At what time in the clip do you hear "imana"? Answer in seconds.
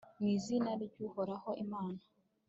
1.63-2.01